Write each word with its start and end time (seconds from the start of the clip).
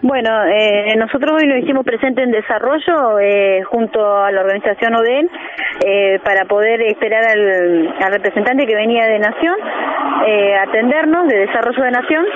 Bueno, 0.00 0.30
eh, 0.44 0.94
nosotros 0.96 1.42
hoy 1.42 1.48
nos 1.48 1.58
hicimos 1.58 1.84
presente 1.84 2.22
en 2.22 2.30
desarrollo 2.30 3.18
eh, 3.18 3.64
junto 3.64 4.16
a 4.16 4.30
la 4.30 4.42
organización 4.42 4.94
ODEN 4.94 5.28
eh, 5.84 6.20
para 6.22 6.44
poder 6.44 6.80
esperar 6.82 7.24
al, 7.24 7.94
al, 8.00 8.12
representante 8.12 8.64
que 8.64 8.76
venía 8.76 9.06
de 9.06 9.18
Nación 9.18 9.56
eh, 10.24 10.54
atendernos, 10.56 11.26
de 11.26 11.38
Desarrollo 11.38 11.82
de 11.82 11.90
Nación, 11.90 12.26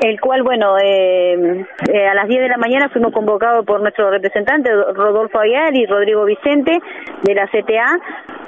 el 0.00 0.20
cual, 0.20 0.42
bueno, 0.42 0.76
eh, 0.78 1.64
eh, 1.92 2.06
a 2.06 2.14
las 2.14 2.28
10 2.28 2.42
de 2.42 2.48
la 2.48 2.58
mañana 2.58 2.90
fuimos 2.90 3.12
convocados 3.12 3.64
por 3.64 3.80
nuestro 3.80 4.10
representante, 4.10 4.70
Rodolfo 4.70 5.38
Aguiar 5.38 5.74
y 5.74 5.86
Rodrigo 5.86 6.24
Vicente, 6.24 6.78
de 7.22 7.34
la 7.34 7.46
CTA, 7.46 7.98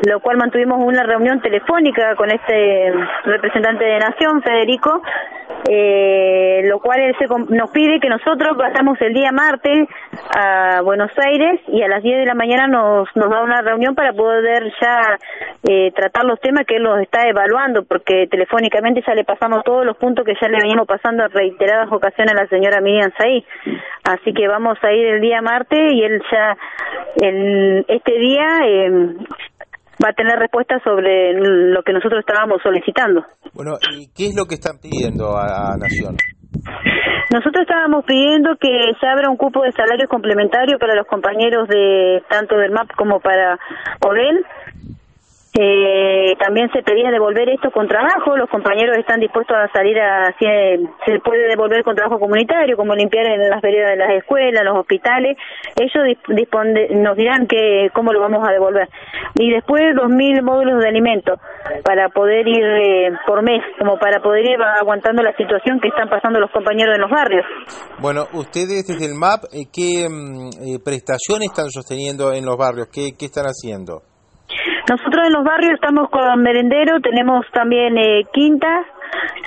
lo 0.07 0.21
cual 0.21 0.37
mantuvimos 0.37 0.79
una 0.85 1.03
reunión 1.03 1.41
telefónica 1.41 2.15
con 2.17 2.31
este 2.31 2.93
representante 3.25 3.85
de 3.85 3.99
Nación, 3.99 4.43
Federico, 4.43 5.03
eh, 5.69 6.63
lo 6.65 6.81
cual 6.81 7.01
él 7.01 7.15
se, 7.19 7.27
nos 7.27 7.71
pide 7.71 8.01
que 8.01 8.09
nosotros 8.09 8.57
pasamos 8.57 9.01
el 9.01 9.13
día 9.13 9.33
martes 9.33 9.89
a 10.37 10.81
Buenos 10.83 11.11
Aires 11.17 11.61
y 11.69 11.83
a 11.83 11.89
las 11.89 12.03
10 12.03 12.19
de 12.19 12.27
la 12.27 12.35
mañana 12.35 12.67
nos, 12.67 13.09
nos 13.15 13.31
da 13.31 13.43
una 13.43 13.61
reunión 13.63 13.95
para 13.95 14.13
poder 14.13 14.73
ya 14.81 15.19
eh, 15.69 15.91
tratar 15.93 16.25
los 16.25 16.41
temas 16.41 16.65
que 16.67 16.77
él 16.77 16.83
los 16.83 17.01
está 17.01 17.29
evaluando, 17.29 17.85
porque 17.85 18.27
telefónicamente 18.31 19.03
ya 19.07 19.15
le 19.15 19.25
pasamos 19.25 19.65
todos 19.65 19.85
los 19.85 19.97
puntos 19.97 20.25
que 20.25 20.35
ya 20.41 20.49
le 20.49 20.59
veníamos 20.59 20.87
pasando 20.87 21.25
a 21.25 21.29
reiteradas 21.29 21.91
ocasiones 21.91 22.35
a 22.35 22.43
la 22.43 22.49
señora 22.49 22.81
Miriam 22.81 23.11
Saí. 23.19 23.45
Así 24.05 24.33
que 24.33 24.49
vamos 24.49 24.79
a 24.83 24.93
ir 24.93 25.07
el 25.07 25.21
día 25.21 25.43
martes 25.43 25.93
y 25.93 26.03
él 26.03 26.23
ya 26.31 26.57
el, 27.21 27.85
este 27.89 28.19
día 28.19 28.47
eh, 28.65 28.91
va 30.03 30.11
a 30.11 30.13
tener 30.13 30.39
respuesta 30.39 30.81
sobre 30.85 31.33
lo 31.35 31.83
que 31.83 31.93
nosotros 31.93 32.21
estábamos 32.21 32.63
solicitando. 32.63 33.25
Bueno, 33.53 33.73
¿y 33.93 34.09
qué 34.15 34.27
es 34.27 34.37
lo 34.37 34.47
que 34.47 34.55
están 34.55 34.79
pidiendo 34.79 35.37
a, 35.37 35.73
a 35.73 35.77
Nación? 35.77 36.17
Nosotros 37.31 37.63
estábamos 37.63 38.05
pidiendo 38.07 38.57
que 38.59 38.93
se 38.99 39.07
abra 39.07 39.29
un 39.29 39.37
cupo 39.37 39.63
de 39.63 39.73
salario 39.73 40.09
complementario 40.09 40.79
para 40.79 40.95
los 40.95 41.07
compañeros 41.07 41.69
de 41.69 42.23
tanto 42.31 42.57
del 42.57 42.73
MAP 42.73 42.89
como 42.97 43.21
para 43.21 43.59
ODEL 44.01 44.45
eh, 45.61 46.37
también 46.39 46.71
se 46.71 46.85
pedía 46.85 47.11
devolver 47.11 47.49
esto 47.49 47.73
con 47.73 47.89
trabajo, 47.89 48.37
los 48.37 48.49
compañeros 48.49 48.97
están 48.97 49.19
dispuestos 49.19 49.57
a 49.57 49.67
salir 49.73 49.99
a, 49.99 50.33
se 50.39 51.19
puede 51.19 51.49
devolver 51.49 51.83
con 51.83 51.97
trabajo 51.97 52.21
comunitario, 52.21 52.77
como 52.77 52.95
limpiar 52.95 53.27
en 53.27 53.51
las 53.51 53.61
veredas 53.61 53.91
de 53.91 53.97
las 53.97 54.11
escuelas, 54.11 54.63
los 54.63 54.79
hospitales, 54.79 55.37
ellos 55.75 56.17
nos 56.95 57.17
dirán 57.17 57.49
que 57.49 57.91
cómo 57.93 58.13
lo 58.13 58.21
vamos 58.21 58.47
a 58.49 58.53
devolver. 58.53 58.89
Y 59.35 59.51
después 59.51 59.83
dos 59.97 60.09
mil 60.11 60.45
módulos 60.45 60.81
de 60.81 60.89
alimentos 60.89 61.41
para 61.83 62.09
poder 62.09 62.47
ir 62.47 62.65
eh, 62.65 63.11
por 63.27 63.43
mes, 63.43 63.61
como 63.81 63.99
para 63.99 64.21
poder 64.23 64.45
ir 64.45 64.63
aguantando 64.63 65.25
la 65.25 65.35
situación 65.37 65.81
que 65.81 65.89
están 65.89 66.09
pasando 66.09 66.39
los 66.39 66.53
compañeros 66.53 66.95
en 66.95 67.01
los 67.01 67.11
barrios. 67.11 67.45
Bueno, 67.99 68.29
ustedes 68.33 68.87
desde 68.87 69.07
el 69.07 69.15
MAP, 69.19 69.43
eh, 69.53 69.67
¿qué 69.73 70.07
mm, 70.09 70.85
prestaciones 70.85 71.51
están 71.51 71.69
sosteniendo 71.71 72.33
en 72.33 72.45
los 72.45 72.57
barrios? 72.57 72.87
¿Qué, 72.93 73.17
qué 73.19 73.27
están 73.27 73.47
haciendo? 73.47 74.03
Nosotros 74.89 75.27
en 75.27 75.33
los 75.33 75.45
barrios 75.45 75.75
estamos 75.75 76.09
con 76.11 76.43
merendero, 76.43 77.01
tenemos 77.01 77.45
también 77.53 77.99
eh, 77.99 78.25
quintas 78.33 78.87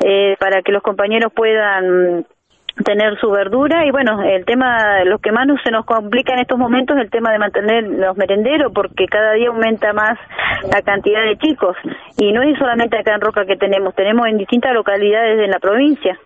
eh, 0.05 0.35
para 0.39 0.61
que 0.61 0.71
los 0.71 0.83
compañeros 0.83 1.31
puedan 1.35 2.25
tener 2.85 3.19
su 3.19 3.29
verdura 3.29 3.85
y 3.85 3.91
bueno, 3.91 4.21
el 4.21 4.45
tema, 4.45 5.03
lo 5.03 5.19
que 5.19 5.31
más 5.31 5.47
se 5.63 5.71
nos 5.71 5.85
complica 5.85 6.33
en 6.33 6.41
estos 6.41 6.57
momentos 6.57 6.95
es 6.97 7.03
el 7.03 7.09
tema 7.09 7.31
de 7.31 7.39
mantener 7.39 7.83
los 7.83 8.15
merenderos 8.17 8.71
porque 8.73 9.05
cada 9.07 9.33
día 9.33 9.49
aumenta 9.49 9.93
más 9.93 10.17
la 10.71 10.81
cantidad 10.81 11.25
de 11.25 11.37
chicos 11.37 11.75
y 12.17 12.31
no 12.31 12.43
es 12.43 12.57
solamente 12.57 12.97
acá 12.97 13.15
en 13.15 13.21
Roca 13.21 13.45
que 13.45 13.57
tenemos, 13.57 13.95
tenemos 13.95 14.27
en 14.27 14.37
distintas 14.37 14.73
localidades 14.73 15.37
de 15.37 15.47
la 15.47 15.59
provincia. 15.59 16.17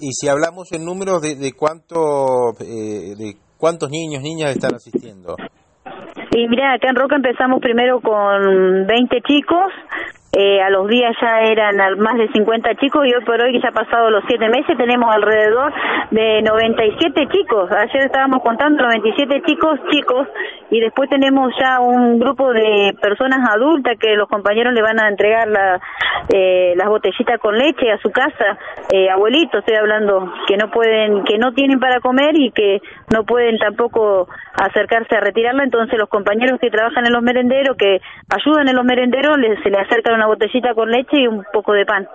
Y, 0.00 0.12
si 0.12 0.28
hablamos 0.28 0.72
en 0.72 0.84
números 0.84 1.22
de, 1.22 1.36
de 1.36 1.52
cuánto, 1.52 2.50
eh, 2.60 3.14
de 3.16 3.36
cuántos 3.56 3.90
niños, 3.90 4.22
niñas 4.22 4.50
están 4.50 4.74
asistiendo. 4.74 5.36
Y 6.38 6.46
mira, 6.46 6.72
acá 6.72 6.88
en 6.88 6.94
Roca 6.94 7.16
empezamos 7.16 7.60
primero 7.60 8.00
con 8.00 8.86
20 8.86 9.22
chicos, 9.22 9.72
eh, 10.32 10.60
a 10.60 10.68
los 10.68 10.86
días 10.88 11.16
ya 11.22 11.40
eran 11.40 11.76
más 11.98 12.16
de 12.18 12.28
50 12.28 12.74
chicos 12.76 13.06
y 13.06 13.14
hoy 13.14 13.24
por 13.24 13.40
hoy 13.40 13.52
que 13.52 13.60
ya 13.60 13.70
ha 13.70 13.72
pasado 13.72 14.10
los 14.10 14.22
7 14.28 14.48
meses 14.48 14.76
tenemos 14.76 15.14
alrededor 15.14 15.72
de 16.10 16.42
97 16.42 17.28
chicos. 17.28 17.70
Ayer 17.72 18.06
estábamos 18.06 18.42
contando 18.42 18.82
97 18.82 19.42
chicos, 19.46 19.80
chicos, 19.90 20.28
y 20.70 20.80
después 20.80 21.08
tenemos 21.08 21.52
ya 21.58 21.80
un 21.80 22.18
grupo 22.18 22.52
de 22.52 22.94
personas 23.00 23.48
adultas 23.48 23.96
que 23.98 24.16
los 24.16 24.28
compañeros 24.28 24.74
le 24.74 24.82
van 24.82 25.00
a 25.00 25.08
entregar 25.08 25.48
la, 25.48 25.80
eh, 26.28 26.74
las 26.76 26.88
botellitas 26.88 27.40
con 27.40 27.56
leche 27.56 27.90
a 27.90 27.98
su 27.98 28.10
casa, 28.10 28.58
eh, 28.92 29.08
abuelitos, 29.08 29.60
estoy 29.60 29.76
hablando, 29.76 30.30
que 30.46 30.58
no 30.58 30.70
pueden, 30.70 31.24
que 31.24 31.38
no 31.38 31.52
tienen 31.52 31.80
para 31.80 32.00
comer 32.00 32.34
y 32.34 32.50
que 32.50 32.82
no 33.12 33.24
pueden 33.24 33.56
tampoco 33.58 34.28
acercarse 34.54 35.16
a 35.16 35.20
retirarla, 35.20 35.64
entonces 35.64 35.98
los 35.98 36.08
compañeros 36.08 36.60
que 36.60 36.70
trabajan 36.70 37.06
en 37.06 37.12
los 37.12 37.22
merenderos, 37.22 37.76
que 37.76 38.00
ayudan 38.28 38.68
en 38.68 38.76
los 38.76 38.84
merenderos, 38.84 39.38
les, 39.38 39.58
se 39.62 39.70
les 39.70 39.80
acercan 39.80 40.17
una 40.18 40.26
botellita 40.26 40.74
con 40.74 40.90
leche 40.90 41.16
y 41.20 41.26
un 41.26 41.44
poco 41.52 41.72
de 41.72 41.86
pan. 41.86 42.06